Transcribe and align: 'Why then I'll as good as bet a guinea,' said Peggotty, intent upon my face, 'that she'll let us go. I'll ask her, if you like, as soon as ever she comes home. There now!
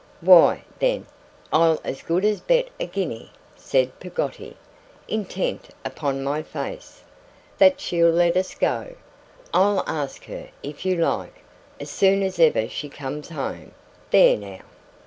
'Why 0.19 0.63
then 0.79 1.05
I'll 1.53 1.79
as 1.83 2.01
good 2.01 2.25
as 2.25 2.41
bet 2.41 2.69
a 2.79 2.87
guinea,' 2.87 3.29
said 3.55 3.99
Peggotty, 3.99 4.55
intent 5.07 5.69
upon 5.85 6.23
my 6.23 6.41
face, 6.41 7.03
'that 7.59 7.79
she'll 7.79 8.09
let 8.09 8.35
us 8.35 8.55
go. 8.55 8.95
I'll 9.53 9.83
ask 9.85 10.23
her, 10.25 10.49
if 10.63 10.87
you 10.87 10.95
like, 10.95 11.43
as 11.79 11.91
soon 11.91 12.23
as 12.23 12.39
ever 12.39 12.67
she 12.67 12.89
comes 12.89 13.29
home. 13.29 13.73
There 14.09 14.35
now! 14.37 14.61